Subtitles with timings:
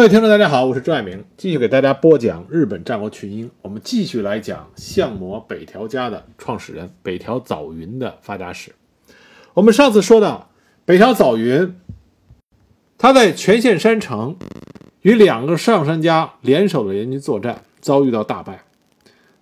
[0.00, 3.50] 各位听众，大家好，我是朱爱明，继续给大家播讲日本战国群英。
[3.60, 8.74] 我们继续来讲相模北条家的创始人北条早云的发家史。
[9.52, 10.48] 我们上次说到，
[10.86, 11.76] 北条早云
[12.96, 14.36] 他在全县山城
[15.02, 18.64] 与两个上山家联手的联军作战，遭遇到大败。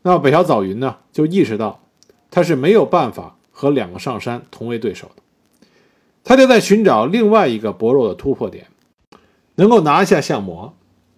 [0.03, 1.85] 那北条早云呢，就意识到
[2.33, 5.23] 他是没有办法和两个上山同为对手的，
[6.25, 8.67] 他就在寻找另外一个薄弱的突破点。
[9.59, 10.75] 能够拿下相模，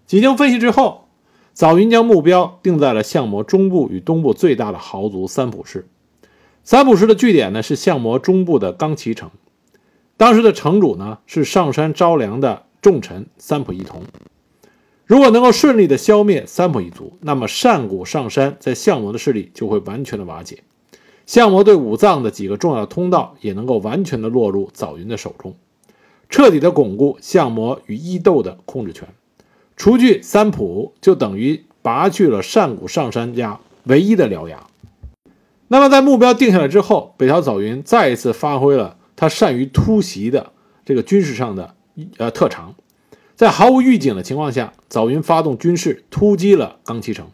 [0.06, 1.08] 几经分析之后，
[1.52, 5.86] 早云将目标定在了相模中部与东部最大的豪族三浦氏。
[6.64, 9.30] 三浦氏的据点呢是相模中部的冈崎城，
[10.16, 14.04] 当时的城主呢是上山招粮的重臣三浦义同。
[15.04, 20.62] 如果能够顺利的消灭三浦一族，那么上谷上山在相模的势力就会完全的瓦解，
[21.26, 25.54] 相模对武藏的几个重要通道也能够完全的落入早云的手中。
[26.30, 29.08] 彻底的巩固相模与伊豆的控制权，
[29.76, 34.64] 除去三浦，就等于拔去了上古上山家唯一的獠牙。
[35.66, 40.52] 那么，在目标定下来之后，北条早云再一次发挥了他善于突袭的
[40.84, 41.74] 这个军事上的
[42.18, 42.74] 呃特长，
[43.34, 47.26] 在毫无预警的情况下，早云发动军事突击了冈崎城。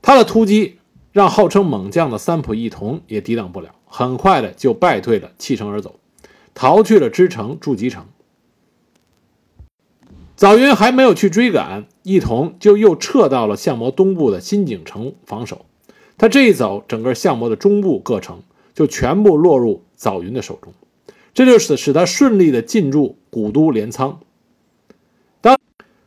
[0.00, 0.78] 他的突击
[1.10, 5.96] 让号称猛将的三浦义同也抵挡不了，很快的就败退了，弃城而走。
[6.58, 8.06] 逃去了支城筑基城，
[10.36, 15.66] 早云还没有去追赶，一同就又撤到了相模东部的新井城防守。
[16.16, 18.42] 他这一走，整个相模的中部各城
[18.74, 20.72] 就全部落入早云的手中，
[21.34, 24.20] 这就使使他顺利的进驻古都镰仓。
[25.42, 25.58] 当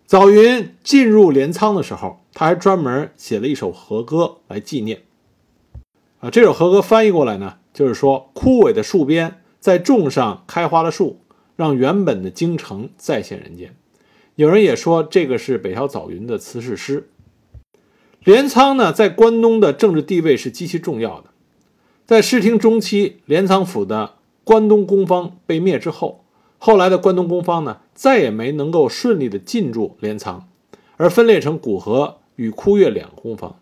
[0.08, 5.04] 早云进入镰仓的时候，他还专门写了一首和歌来纪念。
[6.22, 9.36] 啊，这首和歌翻译过来呢，就是说枯萎的树边。
[9.60, 11.20] 在种上开花的树，
[11.56, 13.76] 让原本的京城再现人间。
[14.36, 17.10] 有人也说这个是北条早云的辞世诗。
[18.24, 21.30] 镰仓呢，在关东的政治地位是极其重要的。
[22.06, 26.26] 在室町中期，镰仓府的关东宫方被灭之后，
[26.58, 30.50] 后来的关东宫方呢，再也没能够顺利的进驻镰仓，
[30.98, 33.60] 而分裂成古河与枯月两个宫方。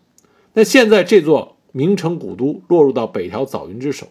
[0.54, 4.06] 那现在这座名城古都落入到北条早云之手。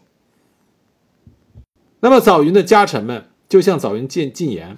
[1.99, 4.77] 那么早云的家臣们就向早云进进言，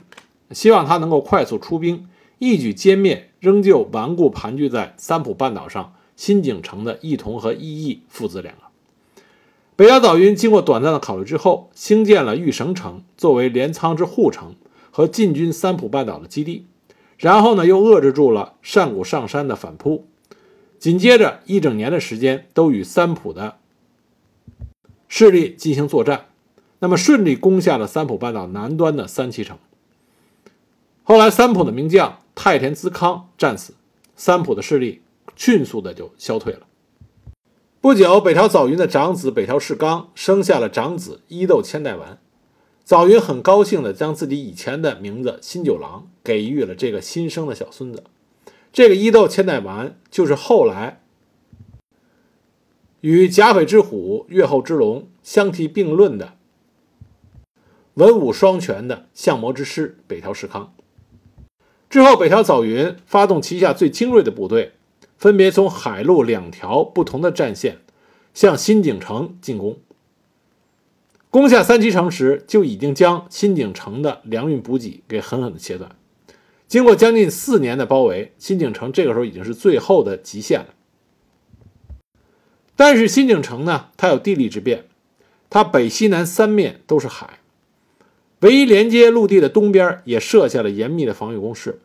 [0.52, 2.08] 希望他能够快速出兵，
[2.38, 8.62] 一举歼灭仍旧顽固盘踞在三浦半岛上新井城的义同和义义父子两个。
[9.76, 14.56] 北条早云经过短暂的考虑之后，兴建了玉绳城作为镰仓之护城
[14.92, 16.66] 和进军三浦半岛的基地，
[17.18, 20.08] 然后呢又遏制住了上谷上山的反扑，
[20.78, 23.58] 紧接着一整年的时间都与三浦的
[25.10, 26.28] 势力进行作战。
[26.80, 29.58] 那么顺利攻下了三浦半岛南端的三崎城。
[31.04, 33.74] 后来三浦的名将太田资康战死，
[34.16, 35.02] 三浦的势力
[35.36, 36.62] 迅速的就消退了。
[37.82, 42.20] 不久，北条早云的长子北条氏纲生下了长子伊豆千代丸。
[42.84, 48.04] 早云很高兴的将自己以前的名字新九郎给予了这个新生的小孙子。
[48.74, 51.02] 这个伊豆千代丸就是后来
[53.02, 56.34] 与甲斐之虎、越后之龙相提并论的。
[57.96, 60.74] 文武双全的相模之师北条时康
[61.90, 64.74] 之后，北条早云发动旗下最精锐的部队，
[65.18, 67.80] 分别从海陆两条不同的战线
[68.34, 69.80] 向新井城进攻。
[71.32, 75.96] 攻下三崎城时，就已经将新井城的粮运补给给狠狠的切断。
[76.68, 80.68] 经过将近四年的包围，新井城这个时候已经是最后的极限了。
[82.76, 84.86] 但是新井城呢，它有地利之便，
[85.50, 87.39] 它北西南三面都是海。
[88.42, 91.80] 唯一连接陆地的东边也设下了严密的防御工事。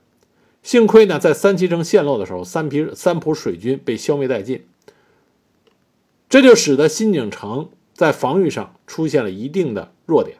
[0.62, 4.64] 幸亏呢，在三崎城陷落的时候，三皮三浦水军被消灭殆尽，
[6.28, 10.38] 这就使得新井城在防御上出现了一定的弱点。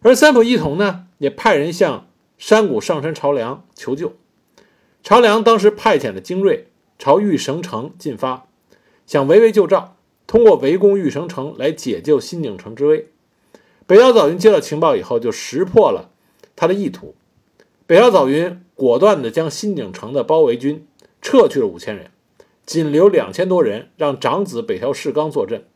[0.00, 2.06] 而三浦义同呢，也派人向
[2.38, 4.14] 山谷上山朝良求救。
[5.02, 8.46] 朝良当时派遣了精锐朝玉绳城进发，
[9.06, 9.96] 想围魏救赵，
[10.26, 13.08] 通过围攻玉绳城来解救新井城之危。
[13.86, 16.10] 北条早云接到情报以后，就识破了
[16.56, 17.14] 他的意图。
[17.86, 20.86] 北条早云果断地将新井城的包围军
[21.20, 22.10] 撤去了五千人，
[22.64, 25.66] 仅留两千多人，让长子北条氏纲坐镇，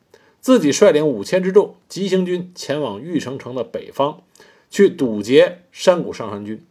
[0.41, 4.23] 自己率领五千之众急行军前往玉城城的北方，
[4.71, 6.65] 去堵截山谷上山军。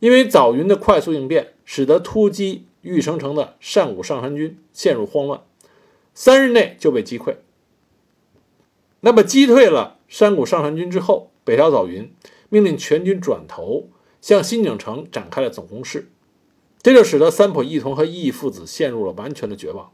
[0.00, 5.40] 因为早云的快速应变，使得突击玉城城的山谷上山军陷入慌乱，
[6.12, 7.36] 三日内就被击溃。
[9.00, 9.96] 那么击退了。
[10.10, 12.12] 山谷上山军之后，北条早云
[12.48, 13.88] 命令全军转头
[14.20, 16.10] 向新井城展开了总攻势，
[16.82, 19.92] 这就使得三浦义同和义义父子陷入了完全的绝望。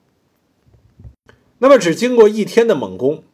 [1.59, 3.25] 那么，只经过一天的猛攻，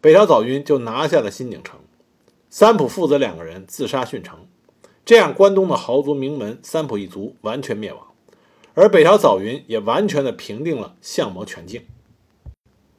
[0.00, 1.80] 北条早云就拿下了新井城，
[2.48, 4.46] 三浦父子两个人自杀殉城，
[5.04, 8.06] 这样关东的豪族名门三浦一族完全灭亡，
[8.72, 11.82] 而北条早云也完全的平定了相模全境。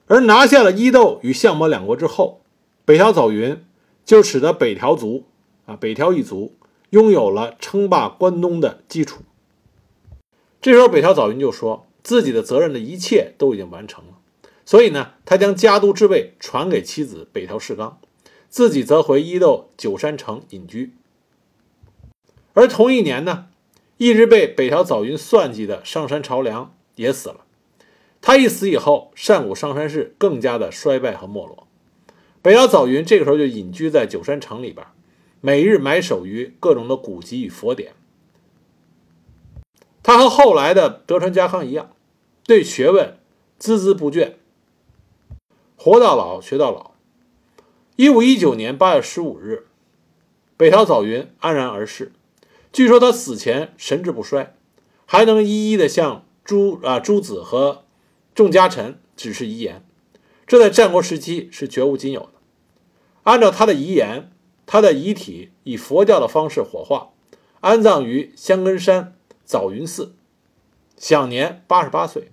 [0.05, 2.41] 而拿下了伊豆与相模两国之后，
[2.87, 3.65] 北条早云
[4.05, 5.25] 就使得北条族
[5.65, 6.55] 啊北条一族
[6.91, 9.23] 拥有了称霸关东的基础。
[10.61, 14.13] 这时候，北条早云就说自己的责任的一切都已经完成了，
[14.65, 17.99] 所以呢，他将家督之位传给妻子北条氏纲，
[18.47, 20.93] 自己则回伊豆九山城隐居。
[22.53, 23.47] 而同一年呢，
[23.97, 27.41] 一直被北条早云算计的上山朝良也死了。
[28.21, 31.66] 他一死以后，上古上山氏更加的衰败和没落。
[32.41, 34.85] 北条早云这个时候就隐居在九山城里边，
[35.41, 37.93] 每日埋首于各种的古籍与佛典。
[40.01, 41.91] 他和后来的德川家康一样，
[42.45, 43.17] 对学问
[43.59, 44.33] 孜孜不倦，
[45.75, 46.91] 活到老学到老。
[47.97, 49.65] 一五一九年八月十五日，
[50.55, 52.13] 北条早云安然而逝。
[52.71, 54.55] 据说他死前神志不衰，
[55.05, 57.83] 还能一一的向诸啊诸子和。
[58.35, 59.83] 众家臣只是遗言，
[60.47, 62.29] 这在战国时期是绝无仅有的。
[63.23, 64.31] 按照他的遗言，
[64.65, 67.09] 他的遗体以佛教的方式火化，
[67.59, 69.13] 安葬于香根山
[69.43, 70.13] 早云寺，
[70.95, 72.29] 享年八十八岁。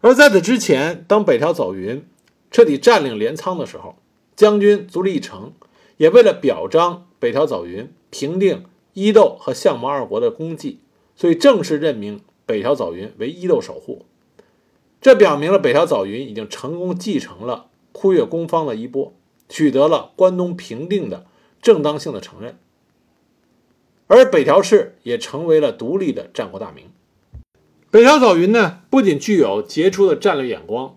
[0.00, 2.06] 而在此之前，当北条早云
[2.52, 3.96] 彻底占领镰仓的时候，
[4.36, 5.52] 将军足利义成
[5.96, 10.78] 也为了表彰北条早云平定伊豆和相模二国的功绩，
[11.16, 14.06] 所以正式任命北条早云为伊豆守护。
[15.00, 19.14] 这表明了北条早云已经成功继承了枯月宫方的衣钵，
[19.48, 21.26] 取得了关东平定的
[21.62, 22.58] 正当性的承认，
[24.08, 26.86] 而北条氏也成为了独立的战国大名。
[27.90, 30.96] 北条早云呢，不仅具有杰出的战略眼光、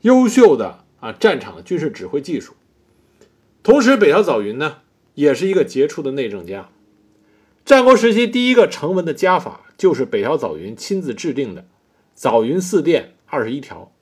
[0.00, 2.54] 优秀的啊战场的军事指挥技术，
[3.62, 4.78] 同时北条早云呢，
[5.14, 6.70] 也是一个杰出的内政家。
[7.64, 11.66] 战国时期第一个成文的家法，就是北条早云亲自制定的。
[12.18, 13.92] 早云寺殿二十一条，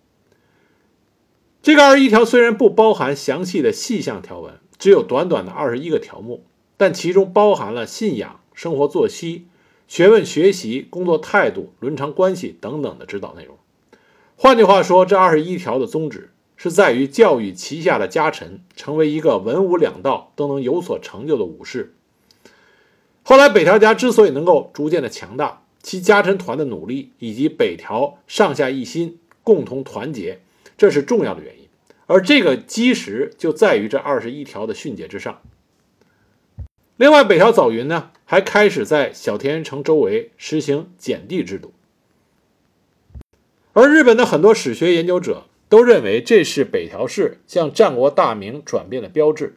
[1.60, 6.46] 这个二十一条虽然不包含详细的细项条文，只有短短的二十一个条目，
[6.78, 9.48] 但其中包含了信仰、生活作息、
[9.86, 13.58] 学问学习、工作态度、伦常关系等等的指导内容。
[14.34, 21.94] 换句话说，这二十一条的宗旨是在于教育旗下的家臣成为一个文武两道都能有所成就的武士。
[23.22, 25.64] 后来北条家之所以能够逐渐的强大。
[25.86, 30.40] 其家臣团的努力，以及北条上下一心、共同团结，
[30.76, 31.68] 这是重要的原因。
[32.06, 35.40] 而这个基石就在于这二十一条的训诫之上。
[36.96, 41.72] 另外，北条早云呢，还开始在小田原城周围实行减地制度。
[43.72, 49.54] 而日本的很多史学研究者都认为，这是北条氏向战国大名转变的标志。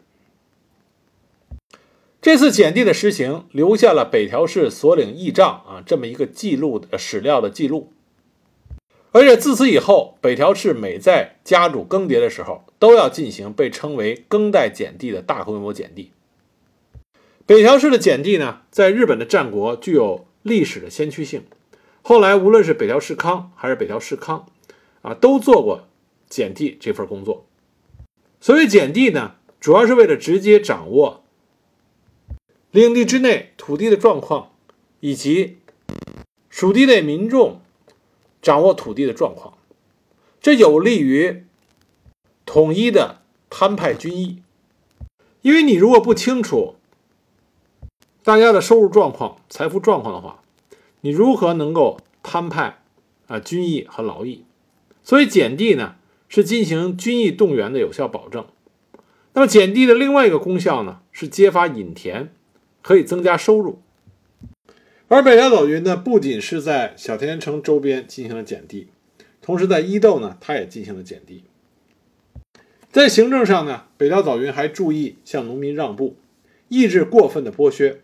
[2.22, 7.94] 这次减地的实行，留下了北条氏所领义仗啊这么一个记录的史料的记录。
[9.12, 16.12] 而且自此以后，北条氏每在家主更迭的时候，都要进行被称为“更代减地”的大规模减地。
[17.46, 21.44] 北条氏的减地呢，在日本的战国具有历史的先驱性。
[22.02, 24.46] 后来，无论是北条氏康还是北条氏康，
[25.04, 25.88] 啊，都做过
[26.28, 27.46] 减地这份工作。
[28.42, 31.24] 所谓减地呢，主要是为了直接掌握。
[32.72, 34.52] 领地之内土地的状况，
[35.00, 35.58] 以及
[36.50, 37.62] 属地内民众
[38.42, 39.58] 掌握土地的状况，
[40.40, 41.46] 这有利于
[42.46, 44.44] 统一的摊派军役。
[45.42, 46.76] 因为你如果不清楚
[48.24, 50.44] 大家的收入状况、财富状况的话，
[51.02, 52.84] 你如何能够摊派
[53.28, 54.44] 啊军役和劳役？
[55.02, 55.96] 所以减地呢，
[56.28, 58.46] 是进行军役动员的有效保证。
[59.34, 62.32] 那么减地的另外一个功效呢，是揭发隐田。
[62.82, 63.82] 可以增加收入，
[65.08, 68.88] 而北条早云呢，不仅是在小田城周边进行了减地，
[69.42, 71.44] 同时在伊豆呢，他也进行了减地。
[72.92, 76.16] 在行政上呢，北条早云还注意向农民让步，
[76.70, 78.02] 抑制过分的剥削。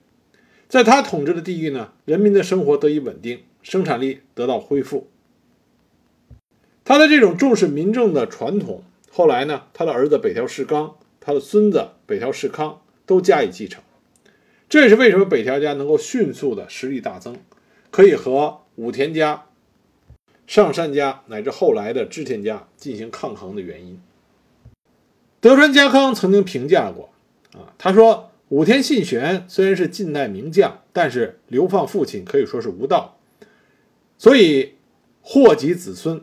[0.68, 5.08] 在他统治的地域呢，人民的生活得以稳定，生产力得到恢复。
[6.84, 13.82] 他的这种重视民政的传统，后来呢，他的儿子北条氏纲，他的孙子北条氏康都加以继承。
[14.76, 17.38] 这也是为什么北条家能够迅速的实力大增，
[17.92, 19.46] 可以和武田家、
[20.48, 24.02] 上杉家乃至后来的织田家进行抗衡的原因。
[25.40, 27.10] 德川家康曾经评价过，
[27.54, 33.18] 啊，他说武田信玄虽然是近代名将，但是流放父亲可以说是无道，
[34.18, 34.74] 所以
[35.22, 36.22] 祸及子孙。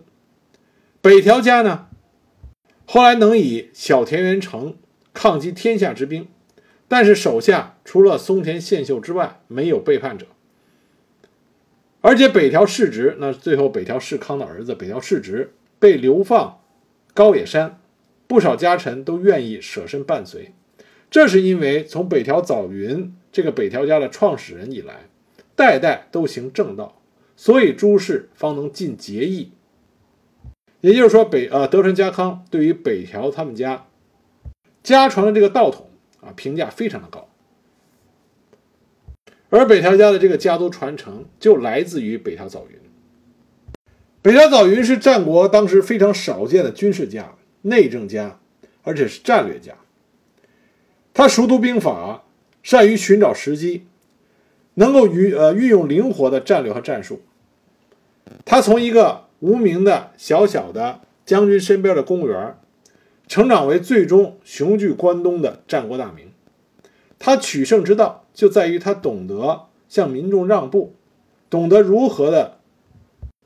[1.00, 1.86] 北条家呢，
[2.84, 4.76] 后来能以小田原城
[5.14, 6.28] 抗击天下之兵，
[6.92, 10.26] 但是手下除了松田宪秀之外，没有背叛者。
[12.02, 16.60] 而且北条氏直，那最后北条氏康的儿子北条氏直被流放
[17.14, 17.80] 高野山，
[18.26, 20.52] 不少家臣都愿意舍身伴随。
[21.10, 25.06] 这是因为从北条早云这个北条家的创始人以来，
[25.56, 27.00] 代代都行正道，
[27.36, 29.52] 所以诸氏方能尽节义。
[30.82, 33.86] 也就是说，北呃德川家康对于北条他们家
[34.82, 35.88] 家传的这个道统
[36.22, 37.28] 啊评价非常的高，
[39.50, 42.78] 而北条家的这个家族传承就来自于北条早云。
[44.22, 48.38] 北条早云是战国当时非常少见的军事家、内政家，
[48.84, 49.74] 而且是战略家。
[51.12, 52.22] 他熟读兵法，
[52.62, 53.84] 善于寻找时机，
[54.74, 57.22] 能够运呃运用灵活的战略和战术。
[58.44, 62.56] 他从一个无名的小小的将军身边的公务员，
[63.32, 66.32] 成长为最终雄踞关东的战国大名。
[67.18, 70.94] 他取胜之道就在于他懂得向民众让步，
[71.48, 72.58] 懂得如何的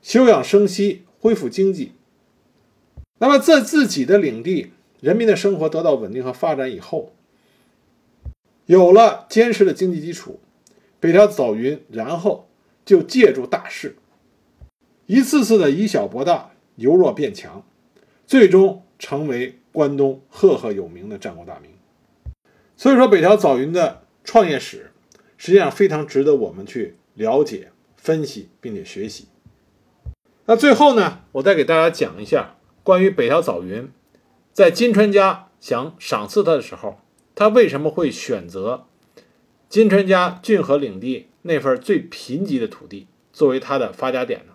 [0.01, 1.93] 休养生息、恢复经济。
[3.19, 7.13] 那么在自己的领地，人民的生活得到稳定和发展以后，
[8.65, 10.41] 有了坚实的经济基础，
[10.99, 12.49] 北条早云然后
[12.83, 13.95] 就借助大势。
[15.05, 17.63] 一次次的以小博大，由弱变强，
[18.25, 21.69] 最终成为关东赫赫有名的战国大名。
[22.75, 24.91] 所以说，北条早云的创业史
[25.37, 29.27] 实际上非常值得我们去了解、分析，并且学习。
[30.45, 33.91] 那最后呢，我再给大家讲一下关于北条早云
[34.51, 36.97] 在金川家想赏赐他的时候，
[37.35, 38.87] 他为什么会选择
[39.69, 44.53] 金川家骏河领地那份最贫瘠的土地作为他的发家点呢？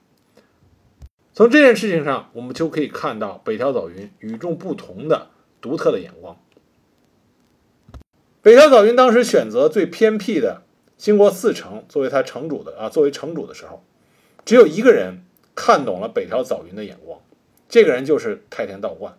[1.34, 5.28] 从这件事情上，我们就可以看到北条早云与众不同的
[5.62, 6.38] 独特的眼光。
[8.42, 10.62] 北条早云当时选择最偏僻的
[10.98, 13.82] 兴国四城作为他城主的啊，作为城主的时候，
[14.44, 15.24] 只有一个人
[15.54, 17.20] 看懂了北条早云的眼光，
[17.66, 19.16] 这个人就是太田道观。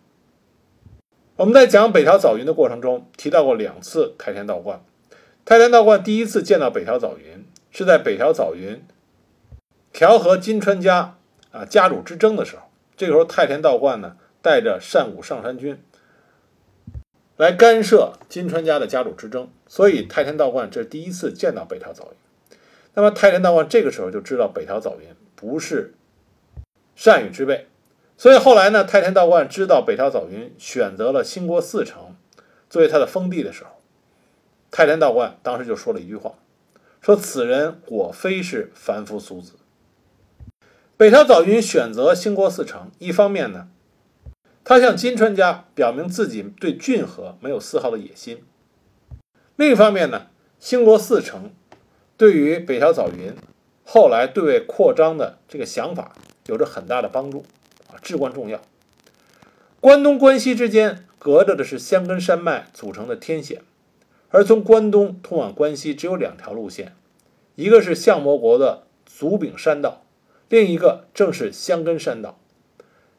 [1.34, 4.84] 我们在讲北条早云的过程中提到过两次太田道观。
[5.44, 8.84] 太田道观第一次见到北条早云是在北条早云
[9.92, 11.18] 调和金川家。
[11.54, 12.62] 啊，家主之争的时候，
[12.96, 15.80] 这个时候太田道观呢带着善武上山军
[17.36, 22.58] 来干涉金川家的家主之争，所以太田道观这是第一次见到北条早云。
[22.94, 25.94] 那么太田道观这个时候就知道北条早云不是
[26.96, 27.68] 善宇之辈，
[28.18, 32.16] 所以后来呢，太田道观知道北条早云选择了兴国四城
[32.68, 33.70] 作为他的封地的时候，
[34.72, 36.34] 太田道观当时就说了一句话，
[37.00, 39.52] 说此人果非是凡夫俗子。
[40.96, 43.66] 北条早云选择兴国四城，一方面呢，
[44.62, 48.36] 他向金川家表明自己对骏河没有丝毫的野心；
[49.56, 50.28] 另一方面呢，
[50.60, 51.50] 兴国四城
[52.16, 53.34] 对于北条早云
[53.84, 56.12] 后来对外扩张的这个想法
[56.46, 57.44] 有着很大的帮助，
[57.88, 58.62] 啊，至关重要。
[59.80, 63.62] 关东关西之间隔着的是香根山脉组成的天险，
[64.28, 66.94] 而从关东通往关西只有两条路线，
[67.56, 70.02] 一个是相模国的足柄山道。
[70.48, 72.38] 另一个正是香根山道。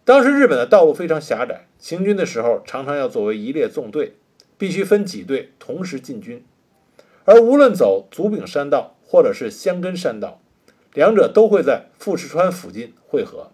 [0.04, 4.14] 当时日本的道路非常狭窄，行军的时候常常要作为一列纵队，
[4.58, 6.46] 必须分几队同时进军。
[7.24, 10.40] 而无论走足柄山道或者是香根山道，
[10.94, 13.52] 两者都会在富士川附近汇合，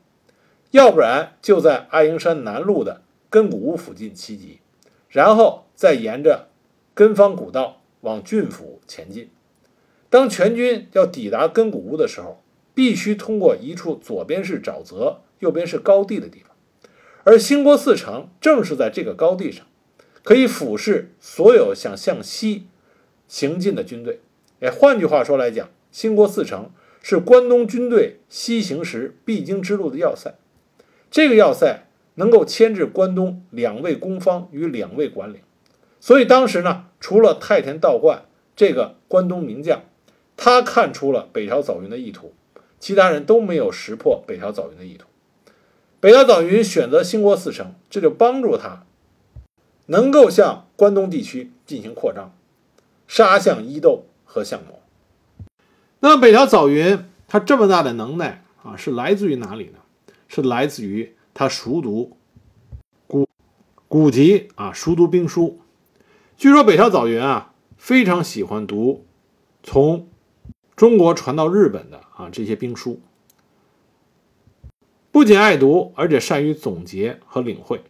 [0.72, 4.60] 要不然就在爱鹰山南路的根谷屋附近齐集，
[5.08, 6.50] 然后再沿着
[6.94, 9.30] 根方古道往郡府前进。
[10.10, 16.56] 当全军要抵达根谷屋的时候，必须通过一处左边是沼泽、右边是高地的地方，
[17.24, 19.66] 而兴国四城正是在这个高地上，
[20.24, 22.68] 可以俯视所有想向西
[23.28, 24.20] 行进的军队。
[24.60, 26.70] 哎，换句话说来讲，兴国四城
[27.02, 30.36] 是关东军队西行时必经之路的要塞。
[31.10, 35.42] 这个要塞能够牵制关东两位攻方与两位管领，
[36.00, 38.26] 所以当时呢，除了太田道观
[38.56, 39.84] 这个关东名将，
[40.38, 42.34] 他看出了北条早云的意图。
[42.82, 45.06] 其他人都没有识破北条早云的意图。
[46.02, 48.84] 北条早云选择兴国四城，这就帮助他
[49.86, 52.34] 能够向关东地区进行扩张，
[53.08, 54.82] 杀向伊豆和相模。
[56.00, 59.80] 那么北条早云他这么大的能耐啊，是来自于哪里呢？
[60.28, 62.18] 是来自于他熟读
[63.06, 63.28] 古
[63.88, 65.60] 古籍啊，熟读兵书。
[66.36, 69.06] 据说北条早云啊，非常喜欢读
[69.62, 70.08] 从
[70.82, 73.00] 中国传到日本的啊这些兵书，
[75.12, 77.84] 不仅爱读，而且善于总结和领会。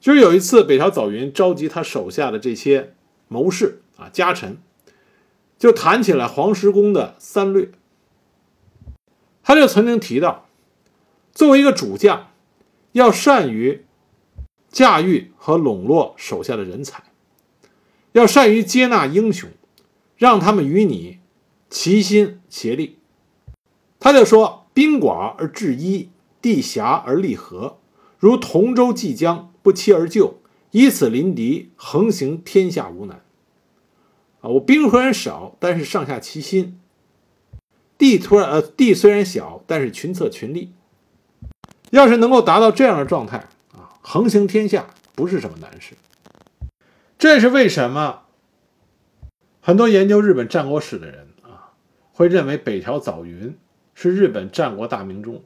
[0.00, 2.94] 就是有一次，北条早云召集他手下的这些
[3.28, 4.62] 谋士啊家臣，
[5.58, 7.70] 就谈起来黄石公的三略。
[9.42, 10.48] 他就曾经提到，
[11.34, 12.30] 作为一个主将，
[12.92, 13.84] 要善于
[14.70, 17.04] 驾驭和笼络手下的人才。
[18.12, 19.50] 要善于接纳英雄，
[20.16, 21.18] 让他们与你
[21.70, 22.98] 齐心协力。
[23.98, 27.78] 他就说：“兵寡而制一，地狭而利合，
[28.18, 30.40] 如同舟济江，不期而就，
[30.72, 33.22] 以此临敌，横行天下无难。”
[34.42, 36.78] 啊，我兵虽然少，但是上下齐心；
[37.96, 40.72] 地突然呃地虽然小，但是群策群力。
[41.90, 43.36] 要是能够达到这样的状态
[43.72, 45.94] 啊，横行天下不是什么难事。
[47.18, 48.21] 这是为什么？
[49.64, 51.70] 很多研究日本战国史的人啊，
[52.12, 53.56] 会认为北条早云
[53.94, 55.44] 是日本战国大名中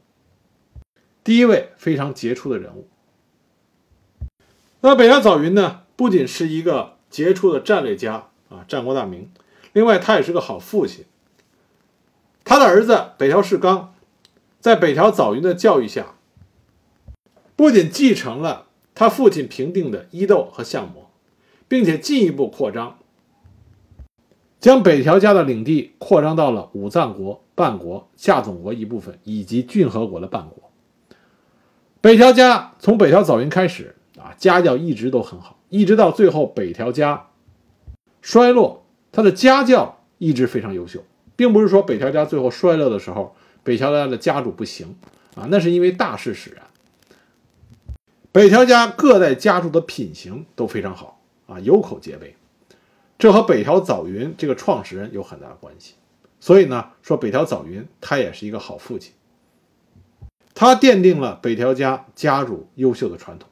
[1.22, 2.88] 第一位非常杰出的人物。
[4.80, 9.30] 那北条早云呢，不仅是一个杰出的战略家啊，战国大名，
[9.74, 11.04] 另外他也是个好父亲。
[12.42, 13.94] 他的儿子北条氏纲，
[14.58, 16.14] 在北条早云的教育下，
[17.54, 21.10] 不仅继承了他父亲平定的伊豆和相模。
[21.68, 22.96] 并且进一步扩张，
[24.66, 30.72] 将北条家的领地扩张到了武藏国、半国、下总国一部分，以及骏河国的半国。
[32.00, 37.28] 北条家从北条早云开始啊，家教一直都很好，一直到最后北条家
[38.20, 41.04] 衰落，他的家教一直非常优秀，
[41.36, 44.96] 并不是说北条家最后衰落的时候，北条家的家主不行
[45.36, 46.64] 啊，那是因为大势使然。
[48.32, 51.20] 北条家各代家主的品行都非常好。
[51.46, 52.34] 啊，有口皆碑，
[53.18, 55.94] 这和北条早云这个创始人有很大的关系。
[56.38, 59.12] 所以呢，说北条早云他也是一个好父亲，
[60.54, 63.48] 他奠定了北条家家主优秀的传统。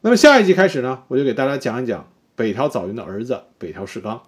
[0.00, 4.22] 那么下一集开始呢，我就给大家讲一讲北条早云的儿子北条氏纲。